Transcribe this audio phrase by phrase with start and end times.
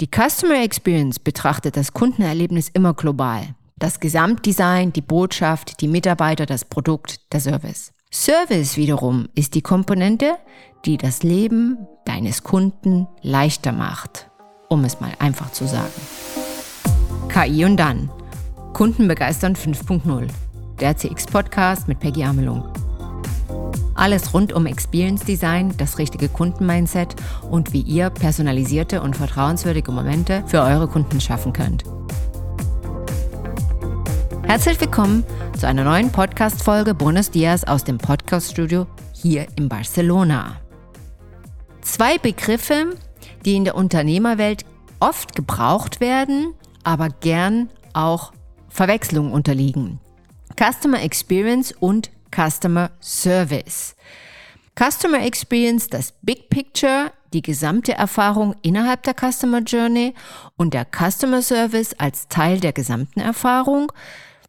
[0.00, 3.56] Die Customer Experience betrachtet das Kundenerlebnis immer global.
[3.76, 7.92] Das Gesamtdesign, die Botschaft, die Mitarbeiter, das Produkt, der Service.
[8.12, 10.36] Service wiederum ist die Komponente,
[10.84, 14.30] die das Leben deines Kunden leichter macht,
[14.68, 15.90] um es mal einfach zu sagen.
[17.28, 18.08] KI und dann.
[18.74, 20.28] Kundenbegeistern 5.0.
[20.78, 22.72] Der CX-Podcast mit Peggy Amelung.
[23.94, 27.16] Alles rund um Experience Design, das richtige Kundenmindset
[27.50, 31.84] und wie ihr personalisierte und vertrauenswürdige Momente für eure Kunden schaffen könnt.
[34.44, 35.24] Herzlich willkommen
[35.58, 40.56] zu einer neuen Podcast-Folge Buenos Dias aus dem Podcast-Studio hier in Barcelona.
[41.80, 42.96] Zwei Begriffe,
[43.44, 44.64] die in der Unternehmerwelt
[45.00, 46.54] oft gebraucht werden,
[46.84, 48.32] aber gern auch
[48.68, 49.98] Verwechslungen unterliegen.
[50.56, 53.94] Customer Experience und Customer Service.
[54.78, 60.14] Customer Experience, das Big Picture, die gesamte Erfahrung innerhalb der Customer Journey
[60.56, 63.92] und der Customer Service als Teil der gesamten Erfahrung,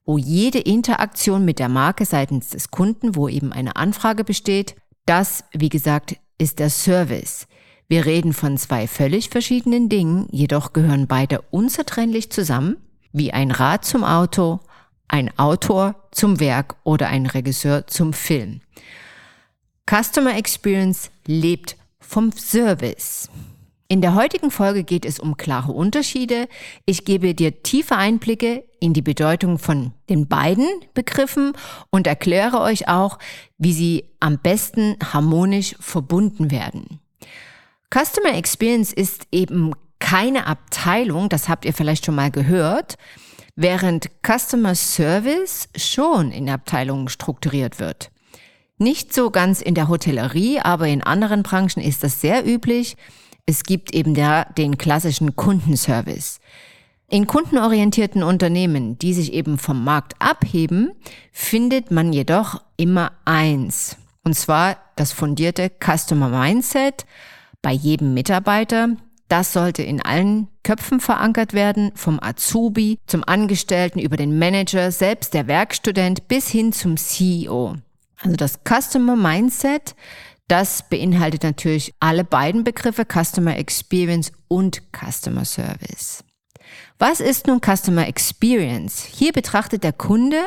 [0.06, 5.44] wo jede Interaktion mit der Marke seitens des Kunden, wo eben eine Anfrage besteht, das,
[5.52, 7.48] wie gesagt, ist der Service.
[7.88, 12.78] Wir reden von zwei völlig verschiedenen Dingen, jedoch gehören beide unzertrennlich zusammen,
[13.12, 14.60] wie ein Rad zum Auto,
[15.10, 18.62] ein Autor zum Werk oder ein Regisseur zum Film.
[19.90, 23.30] Customer Experience lebt vom Service.
[23.92, 26.48] In der heutigen Folge geht es um klare Unterschiede.
[26.86, 31.54] Ich gebe dir tiefe Einblicke in die Bedeutung von den beiden Begriffen
[31.90, 33.18] und erkläre euch auch,
[33.58, 37.00] wie sie am besten harmonisch verbunden werden.
[37.92, 42.96] Customer Experience ist eben keine Abteilung, das habt ihr vielleicht schon mal gehört,
[43.60, 48.10] während Customer Service schon in Abteilungen strukturiert wird.
[48.78, 52.96] Nicht so ganz in der Hotellerie, aber in anderen Branchen ist das sehr üblich.
[53.46, 56.40] Es gibt eben der, den klassischen Kundenservice.
[57.10, 60.92] In kundenorientierten Unternehmen, die sich eben vom Markt abheben,
[61.34, 63.98] findet man jedoch immer eins.
[64.24, 67.06] Und zwar das fundierte Customer Mindset
[67.62, 68.96] bei jedem Mitarbeiter,
[69.30, 75.34] das sollte in allen Köpfen verankert werden, vom Azubi zum Angestellten über den Manager, selbst
[75.34, 77.76] der Werkstudent bis hin zum CEO.
[78.22, 79.96] Also das Customer Mindset,
[80.48, 86.24] das beinhaltet natürlich alle beiden Begriffe Customer Experience und Customer Service.
[86.98, 89.04] Was ist nun Customer Experience?
[89.04, 90.42] Hier betrachtet der Kunde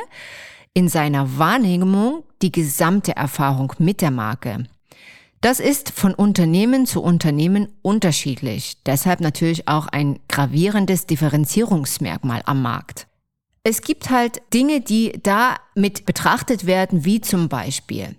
[0.75, 4.66] in seiner Wahrnehmung die gesamte Erfahrung mit der Marke.
[5.42, 13.08] Das ist von Unternehmen zu Unternehmen unterschiedlich, deshalb natürlich auch ein gravierendes Differenzierungsmerkmal am Markt.
[13.64, 18.14] Es gibt halt Dinge, die da mit betrachtet werden, wie zum Beispiel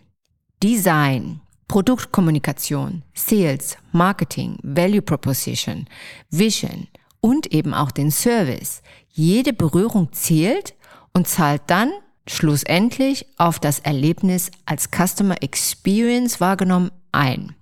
[0.62, 1.40] Design,
[1.70, 5.88] Produktkommunikation, Sales, Marketing, Value Proposition,
[6.30, 6.90] Vision
[7.22, 8.82] und eben auch den Service.
[9.08, 10.76] Jede Berührung zählt
[11.14, 11.90] und zahlt dann
[12.28, 17.56] schlussendlich auf das Erlebnis als Customer Experience wahrgenommen ein.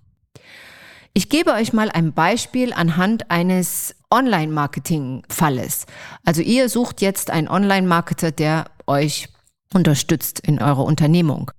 [1.13, 5.85] Ich gebe euch mal ein Beispiel anhand eines Online-Marketing-Falles.
[6.25, 9.27] Also ihr sucht jetzt einen Online-Marketer, der euch
[9.73, 11.51] unterstützt in eurer Unternehmung.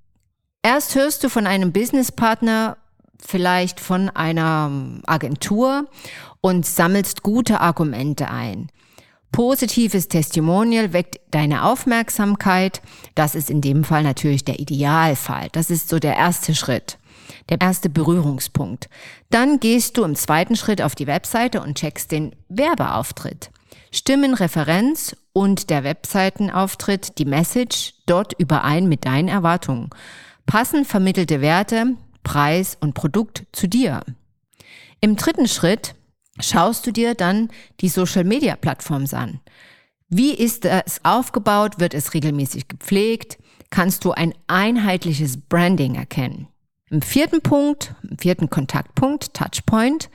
[0.62, 2.78] Erst hörst du von einem Businesspartner,
[3.20, 4.70] vielleicht von einer
[5.06, 5.86] Agentur
[6.40, 8.68] und sammelst gute Argumente ein.
[9.32, 12.82] Positives Testimonial weckt deine Aufmerksamkeit.
[13.14, 15.48] Das ist in dem Fall natürlich der Idealfall.
[15.52, 16.98] Das ist so der erste Schritt
[17.48, 18.88] der erste Berührungspunkt.
[19.30, 23.50] Dann gehst du im zweiten Schritt auf die Webseite und checkst den Werbeauftritt.
[23.90, 29.90] Stimmen Referenz und der Webseitenauftritt, die Message dort überein mit deinen Erwartungen.
[30.46, 34.02] Passen vermittelte Werte, Preis und Produkt zu dir.
[35.00, 35.94] Im dritten Schritt
[36.40, 37.50] schaust du dir dann
[37.80, 39.40] die Social Media Plattforms an.
[40.08, 41.80] Wie ist es aufgebaut?
[41.80, 43.38] Wird es regelmäßig gepflegt?
[43.70, 46.48] Kannst du ein einheitliches Branding erkennen?
[46.92, 50.10] Im vierten Punkt, im vierten Kontaktpunkt, Touchpoint,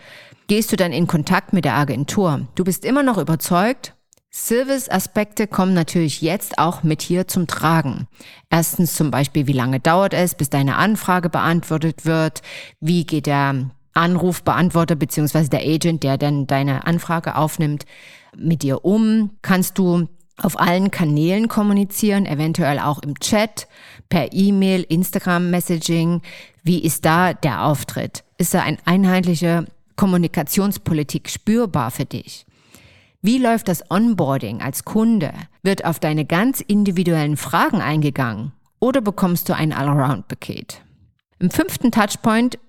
[0.45, 2.47] gehst du dann in Kontakt mit der Agentur.
[2.53, 3.95] Du bist immer noch überzeugt,
[4.31, 8.07] Service-Aspekte kommen natürlich jetzt auch mit hier zum Tragen.
[8.51, 12.44] Erstens zum Beispiel, wie lange dauert es, bis deine Anfrage beantwortet wird?
[12.79, 17.85] Wie geht der Anrufbeantworter beziehungsweise der Agent, der dann deine Anfrage aufnimmt,
[18.38, 19.31] mit dir um?
[19.41, 20.07] Kannst du
[20.38, 23.68] auf allen Kanälen kommunizieren, eventuell auch im Chat,
[24.10, 26.22] per E-Mail, Instagram-Messaging.
[26.63, 28.24] Wie ist da der Auftritt?
[28.38, 32.45] Ist da eine einheitliche Kommunikationspolitik spürbar für dich?
[33.22, 35.34] Wie läuft das Onboarding als Kunde?
[35.63, 40.81] Wird auf deine ganz individuellen Fragen eingegangen oder bekommst du ein Allround-Paket?
[41.39, 42.60] Im fünften Touchpoint,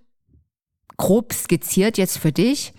[0.96, 2.72] grob skizziert jetzt für dich,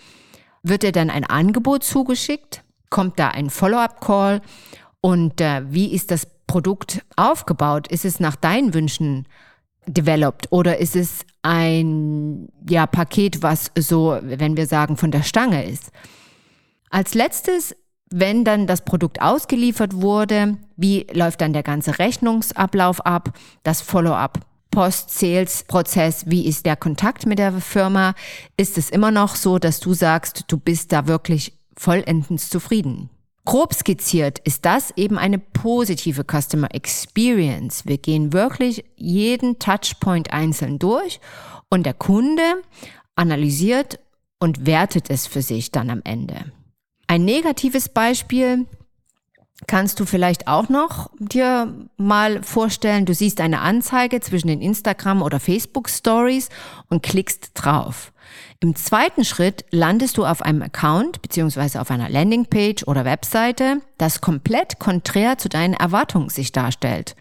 [0.61, 2.63] Wird dir dann ein Angebot zugeschickt?
[2.89, 4.41] Kommt da ein Follow-up-Call?
[5.01, 7.87] Und äh, wie ist das Produkt aufgebaut?
[7.87, 9.27] Ist es nach deinen Wünschen
[9.85, 15.65] developed oder ist es ein ja, Paket, was so, wenn wir sagen, von der Stange
[15.65, 15.91] ist?
[16.89, 17.75] Als letztes,
[18.09, 23.31] wenn dann das Produkt ausgeliefert wurde, wie läuft dann der ganze Rechnungsablauf ab,
[23.63, 24.39] das Follow-up?
[24.71, 28.13] Post-Sales-Prozess, wie ist der Kontakt mit der Firma?
[28.55, 33.09] Ist es immer noch so, dass du sagst, du bist da wirklich vollendens zufrieden?
[33.45, 37.85] Grob skizziert ist das eben eine positive Customer Experience.
[37.85, 41.19] Wir gehen wirklich jeden Touchpoint einzeln durch
[41.69, 42.61] und der Kunde
[43.15, 43.99] analysiert
[44.39, 46.51] und wertet es für sich dann am Ende.
[47.07, 48.67] Ein negatives Beispiel
[49.67, 55.21] kannst du vielleicht auch noch dir mal vorstellen, du siehst eine Anzeige zwischen den Instagram
[55.21, 56.49] oder Facebook Stories
[56.89, 58.11] und klickst drauf.
[58.59, 64.21] Im zweiten Schritt landest du auf einem Account beziehungsweise auf einer Landingpage oder Webseite, das
[64.21, 67.15] komplett konträr zu deinen Erwartungen sich darstellt.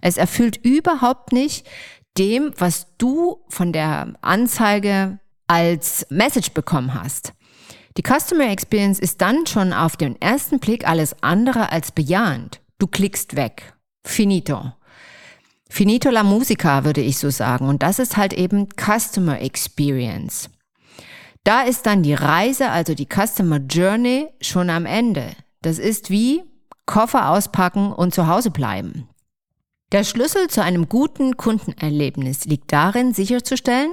[0.00, 1.66] Es erfüllt überhaupt nicht
[2.18, 7.32] dem, was du von der Anzeige als Message bekommen hast.
[7.96, 12.60] Die Customer Experience ist dann schon auf den ersten Blick alles andere als bejahend.
[12.78, 13.74] Du klickst weg.
[14.04, 14.72] Finito.
[15.68, 17.68] Finito la musica, würde ich so sagen.
[17.68, 20.50] Und das ist halt eben Customer Experience.
[21.44, 25.30] Da ist dann die Reise, also die Customer Journey, schon am Ende.
[25.62, 26.42] Das ist wie
[26.86, 29.08] Koffer auspacken und zu Hause bleiben.
[29.92, 33.92] Der Schlüssel zu einem guten Kundenerlebnis liegt darin, sicherzustellen,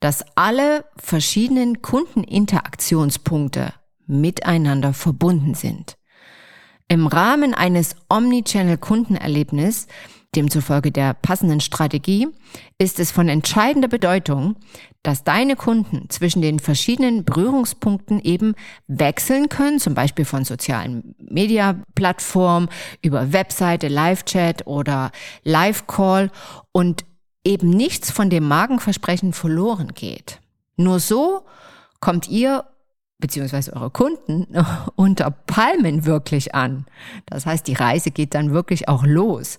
[0.00, 3.72] dass alle verschiedenen Kundeninteraktionspunkte
[4.06, 5.96] miteinander verbunden sind.
[6.88, 9.86] Im Rahmen eines Omnichannel-Kundenerlebnis,
[10.36, 12.28] demzufolge der passenden Strategie,
[12.78, 14.56] ist es von entscheidender Bedeutung,
[15.02, 18.54] dass deine Kunden zwischen den verschiedenen Berührungspunkten eben
[18.86, 22.68] wechseln können, zum Beispiel von sozialen Media-Plattformen
[23.00, 25.12] über Webseite, Live-Chat oder
[25.44, 26.30] Live-Call
[26.72, 27.04] und
[27.44, 30.40] eben nichts von dem Magenversprechen verloren geht.
[30.76, 31.46] Nur so
[32.00, 32.64] kommt ihr
[33.18, 34.46] beziehungsweise eure Kunden
[34.94, 36.86] unter Palmen wirklich an.
[37.26, 39.58] Das heißt, die Reise geht dann wirklich auch los.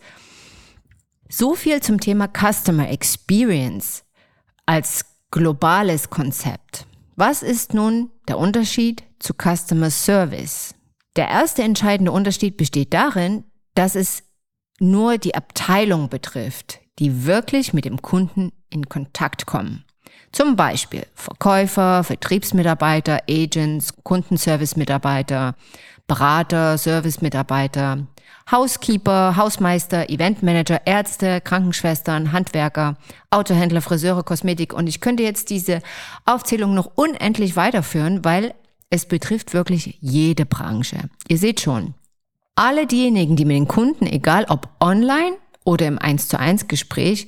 [1.31, 4.03] So viel zum Thema Customer Experience
[4.65, 6.87] als globales Konzept.
[7.17, 10.73] Was ist nun der Unterschied zu Customer Service?
[11.15, 13.43] Der erste entscheidende Unterschied besteht darin,
[13.75, 14.23] dass es
[14.79, 19.85] nur die Abteilung betrifft, die wirklich mit dem Kunden in Kontakt kommen.
[20.31, 25.55] Zum Beispiel Verkäufer, Vertriebsmitarbeiter, Agents, Kundenservice-Mitarbeiter,
[26.07, 28.07] Berater, Service-Mitarbeiter,
[28.51, 32.97] Housekeeper, Hausmeister, Eventmanager, Ärzte, Krankenschwestern, Handwerker,
[33.29, 34.73] Autohändler, Friseure, Kosmetik.
[34.73, 35.81] Und ich könnte jetzt diese
[36.25, 38.53] Aufzählung noch unendlich weiterführen, weil
[38.89, 41.09] es betrifft wirklich jede Branche.
[41.27, 41.93] Ihr seht schon,
[42.55, 47.27] alle diejenigen, die mit den Kunden, egal ob online oder im 1 zu 1 Gespräch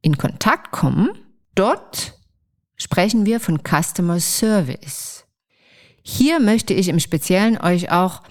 [0.00, 1.10] in Kontakt kommen,
[1.54, 2.14] dort
[2.76, 5.24] sprechen wir von Customer Service.
[6.02, 8.22] Hier möchte ich im Speziellen euch auch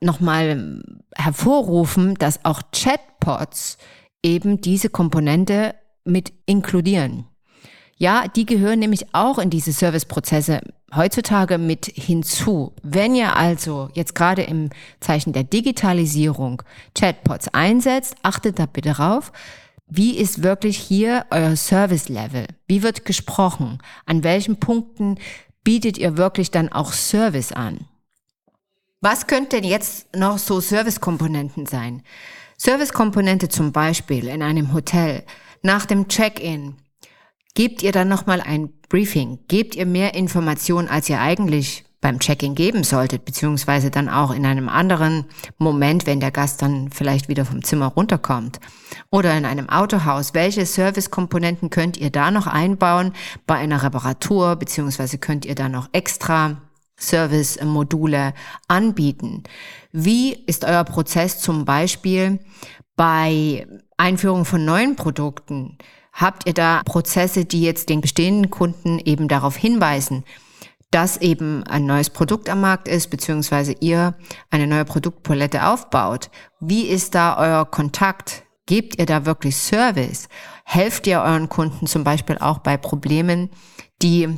[0.00, 0.82] nochmal
[1.14, 3.78] hervorrufen, dass auch Chatbots
[4.22, 5.74] eben diese Komponente
[6.04, 7.26] mit inkludieren.
[7.96, 10.60] Ja, die gehören nämlich auch in diese Serviceprozesse
[10.94, 12.72] heutzutage mit hinzu.
[12.82, 16.62] Wenn ihr also jetzt gerade im Zeichen der Digitalisierung
[16.94, 19.32] Chatbots einsetzt, achtet da bitte drauf,
[19.88, 22.46] wie ist wirklich hier euer Service-Level?
[22.68, 23.78] Wie wird gesprochen?
[24.06, 25.16] An welchen Punkten
[25.64, 27.87] bietet ihr wirklich dann auch Service an?
[29.00, 32.02] Was könnten denn jetzt noch so Servicekomponenten sein?
[32.56, 35.22] Servicekomponente zum Beispiel in einem Hotel.
[35.62, 36.74] Nach dem Check-in
[37.54, 39.38] gebt ihr dann nochmal ein Briefing.
[39.46, 44.44] Gebt ihr mehr Informationen, als ihr eigentlich beim Check-in geben solltet, beziehungsweise dann auch in
[44.44, 45.26] einem anderen
[45.58, 48.58] Moment, wenn der Gast dann vielleicht wieder vom Zimmer runterkommt.
[49.10, 50.34] Oder in einem Autohaus.
[50.34, 53.12] Welche Servicekomponenten könnt ihr da noch einbauen
[53.46, 56.62] bei einer Reparatur, beziehungsweise könnt ihr da noch extra
[56.98, 58.34] Service-Module
[58.66, 59.44] anbieten.
[59.92, 62.40] Wie ist euer Prozess zum Beispiel
[62.96, 65.78] bei Einführung von neuen Produkten?
[66.12, 70.24] Habt ihr da Prozesse, die jetzt den bestehenden Kunden eben darauf hinweisen,
[70.90, 74.14] dass eben ein neues Produkt am Markt ist, beziehungsweise ihr
[74.50, 76.30] eine neue Produktpalette aufbaut?
[76.60, 78.44] Wie ist da euer Kontakt?
[78.66, 80.28] Gebt ihr da wirklich Service?
[80.64, 83.50] Helft ihr euren Kunden zum Beispiel auch bei Problemen,
[84.02, 84.28] die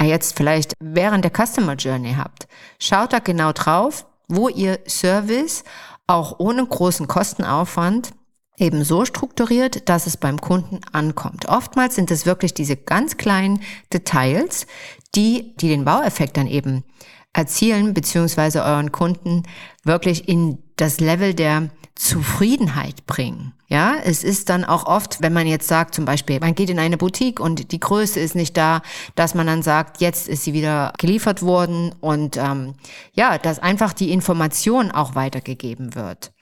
[0.00, 2.46] ihr jetzt vielleicht während der Customer Journey habt.
[2.78, 5.64] Schaut da genau drauf, wo ihr Service
[6.06, 8.12] auch ohne großen Kostenaufwand
[8.56, 11.48] eben so strukturiert, dass es beim Kunden ankommt.
[11.48, 13.60] Oftmals sind es wirklich diese ganz kleinen
[13.92, 14.66] Details,
[15.14, 16.84] die, die den Baueffekt dann eben
[17.32, 19.44] erzielen, beziehungsweise euren Kunden
[19.84, 23.52] wirklich in das Level der Zufriedenheit bringen.
[23.68, 26.78] Ja, es ist dann auch oft, wenn man jetzt sagt, zum Beispiel, man geht in
[26.78, 28.80] eine Boutique und die Größe ist nicht da,
[29.16, 32.74] dass man dann sagt, jetzt ist sie wieder geliefert worden und ähm,
[33.12, 36.32] ja, dass einfach die Information auch weitergegeben wird.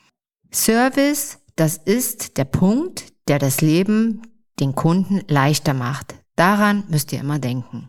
[0.54, 4.22] Service, das ist der Punkt, der das Leben
[4.60, 6.14] den Kunden leichter macht.
[6.36, 7.88] Daran müsst ihr immer denken.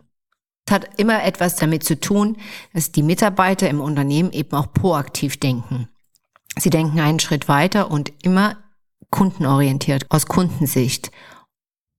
[0.65, 2.35] Es hat immer etwas damit zu tun,
[2.73, 5.88] dass die Mitarbeiter im Unternehmen eben auch proaktiv denken.
[6.60, 8.58] Sie denken einen Schritt weiter und immer
[9.12, 11.12] kundenorientiert, aus Kundensicht.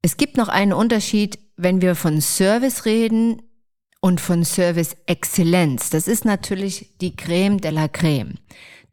[0.02, 3.43] Es gibt noch einen Unterschied, wenn wir von Service reden
[4.00, 5.90] und von Service Exzellenz.
[5.90, 8.35] Das ist natürlich die Creme de la Creme.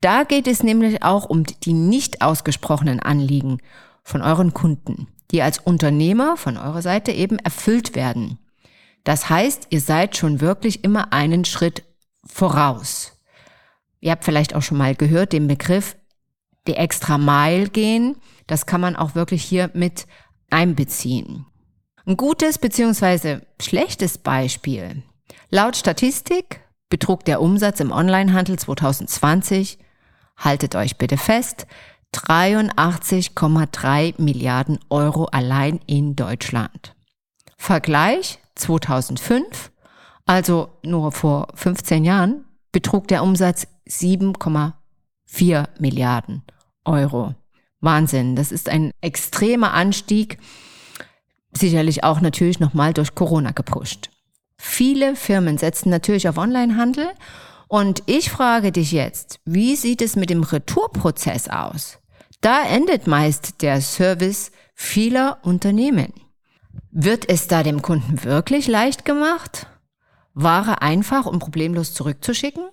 [0.02, 3.60] Da geht es nämlich auch um die nicht ausgesprochenen Anliegen
[4.04, 8.38] von euren Kunden, die als Unternehmer von eurer Seite eben erfüllt werden.
[9.04, 11.84] Das heißt, ihr seid schon wirklich immer einen Schritt
[12.26, 13.17] voraus.
[14.00, 15.98] Ihr habt vielleicht auch schon mal gehört den Begriff
[16.68, 18.18] die extra Mile gehen.
[18.46, 20.06] Das kann man auch wirklich hier mit
[20.50, 21.46] einbeziehen.
[22.06, 23.40] Ein gutes bzw.
[23.62, 25.04] schlechtes Beispiel.
[25.50, 29.78] Laut Statistik betrug der Umsatz im Onlinehandel 2020,
[30.38, 31.68] haltet euch bitte fest,
[32.14, 36.96] 83,3 Milliarden Euro allein in Deutschland.
[37.58, 39.72] Vergleich 2005,
[40.26, 46.44] also nur vor 15 Jahren, betrug der Umsatz 7,4 Milliarden
[46.86, 47.36] Euro.
[47.80, 50.40] Wahnsinn, das ist ein extremer Anstieg,
[51.54, 54.10] sicherlich auch natürlich nochmal durch Corona gepusht.
[54.58, 57.08] Viele Firmen setzen natürlich auf Onlinehandel
[57.68, 62.00] und ich frage dich jetzt, wie sieht es mit dem Retourprozess aus?
[62.42, 66.14] Da endet meist der Service vieler Unternehmen.
[66.92, 69.68] Wird es da dem Kunden wirklich leicht gemacht?
[70.34, 72.70] Ware einfach und problemlos zurückzuschicken?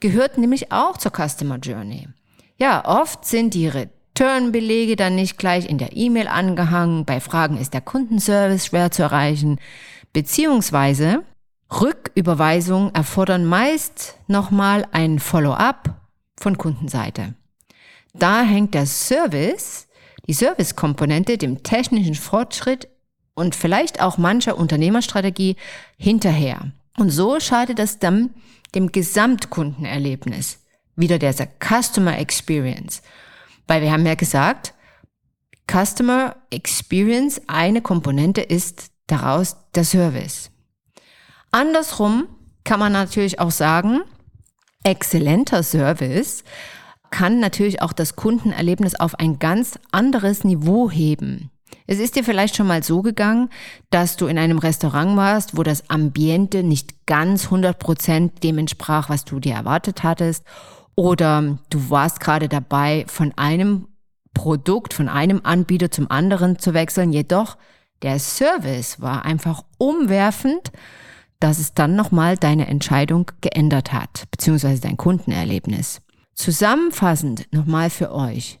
[0.00, 2.08] Gehört nämlich auch zur Customer Journey.
[2.56, 7.04] Ja, oft sind die Return-Belege dann nicht gleich in der E-Mail angehangen.
[7.04, 9.58] Bei Fragen ist der Kundenservice schwer zu erreichen.
[10.12, 11.22] Beziehungsweise
[11.70, 16.00] Rücküberweisungen erfordern meist nochmal ein Follow-up
[16.38, 17.34] von Kundenseite.
[18.12, 19.86] Da hängt der Service,
[20.26, 22.88] die Servicekomponente dem technischen Fortschritt
[23.34, 25.56] und vielleicht auch mancher Unternehmerstrategie
[25.96, 26.72] hinterher.
[26.98, 28.30] Und so schadet das dann
[28.74, 30.60] dem Gesamtkundenerlebnis
[30.96, 33.02] wieder dieser Customer Experience.
[33.66, 34.74] Weil wir haben ja gesagt,
[35.70, 40.50] Customer Experience, eine Komponente ist daraus der Service.
[41.52, 42.28] Andersrum
[42.64, 44.02] kann man natürlich auch sagen,
[44.84, 46.44] exzellenter Service
[47.10, 51.50] kann natürlich auch das Kundenerlebnis auf ein ganz anderes Niveau heben.
[51.86, 53.48] Es ist dir vielleicht schon mal so gegangen,
[53.90, 59.24] dass du in einem Restaurant warst, wo das Ambiente nicht ganz 100% dem entsprach, was
[59.24, 60.44] du dir erwartet hattest
[60.94, 63.88] oder du warst gerade dabei, von einem
[64.34, 67.12] Produkt, von einem Anbieter zum anderen zu wechseln.
[67.12, 67.56] Jedoch
[68.02, 70.70] der Service war einfach umwerfend,
[71.38, 76.00] dass es dann nochmal deine Entscheidung geändert hat, beziehungsweise dein Kundenerlebnis.
[76.34, 78.60] Zusammenfassend nochmal für euch.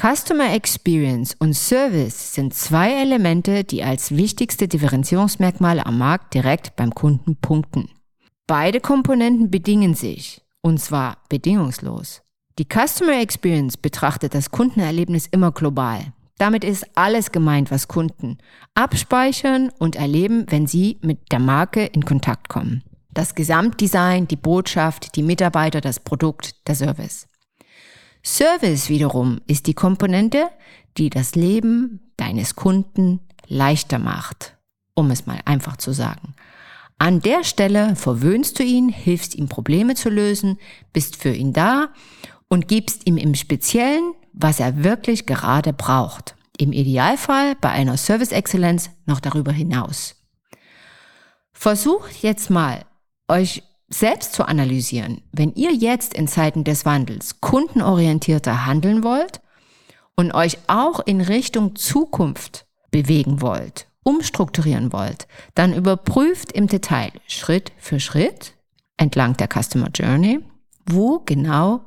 [0.00, 6.94] Customer Experience und Service sind zwei Elemente, die als wichtigste Differenzierungsmerkmale am Markt direkt beim
[6.94, 7.88] Kunden punkten.
[8.46, 12.22] Beide Komponenten bedingen sich und zwar bedingungslos.
[12.58, 16.12] Die Customer Experience betrachtet das Kundenerlebnis immer global.
[16.38, 18.38] Damit ist alles gemeint, was Kunden
[18.74, 22.82] abspeichern und erleben, wenn sie mit der Marke in Kontakt kommen.
[23.14, 27.28] Das Gesamtdesign, die Botschaft, die Mitarbeiter, das Produkt, der Service.
[28.24, 30.48] Service wiederum ist die Komponente,
[30.96, 34.56] die das Leben deines Kunden leichter macht,
[34.94, 36.34] um es mal einfach zu sagen.
[36.98, 40.58] An der Stelle verwöhnst du ihn, hilfst ihm Probleme zu lösen,
[40.92, 41.88] bist für ihn da
[42.48, 46.36] und gibst ihm im Speziellen, was er wirklich gerade braucht.
[46.58, 50.14] Im Idealfall bei einer Service Exzellenz noch darüber hinaus.
[51.52, 52.84] Versucht jetzt mal,
[53.26, 53.62] euch
[53.92, 59.40] selbst zu analysieren, wenn ihr jetzt in Zeiten des Wandels kundenorientierter handeln wollt
[60.16, 67.72] und euch auch in Richtung Zukunft bewegen wollt umstrukturieren wollt, dann überprüft im Detail Schritt
[67.78, 68.54] für Schritt
[68.96, 70.40] entlang der Customer Journey,
[70.86, 71.84] wo genau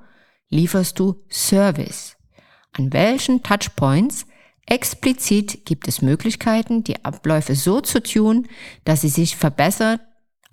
[0.50, 2.16] lieferst du Service?
[2.72, 4.26] An welchen Touchpoints
[4.66, 8.48] explizit gibt es Möglichkeiten, die Abläufe so zu tun,
[8.84, 10.02] dass sie sich verbessert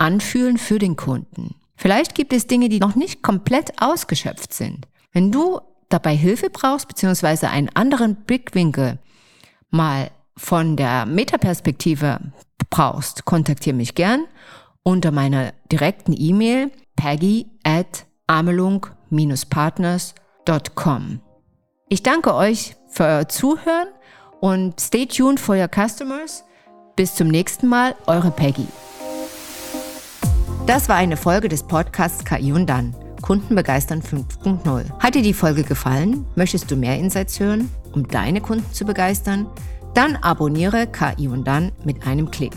[0.02, 1.54] anfühlen für den Kunden?
[1.76, 4.86] Vielleicht gibt es Dinge, die noch nicht komplett ausgeschöpft sind.
[5.12, 8.98] Wenn du dabei Hilfe brauchst, beziehungsweise einen anderen Blickwinkel
[9.70, 12.18] mal von der Metaperspektive
[12.70, 14.24] brauchst, kontaktiere mich gern
[14.82, 21.20] unter meiner direkten E-Mail peggy at amelung-partners.com.
[21.88, 23.88] Ich danke euch für euer Zuhören
[24.40, 26.44] und stay tuned for your customers.
[26.96, 28.66] Bis zum nächsten Mal, eure Peggy.
[30.72, 32.96] Das war eine Folge des Podcasts KI und dann.
[33.20, 34.84] Kunden begeistern 5.0.
[35.00, 36.24] Hat dir die Folge gefallen?
[36.34, 39.46] Möchtest du mehr Insights hören, um deine Kunden zu begeistern?
[39.92, 42.54] Dann abonniere KI und dann mit einem Klick.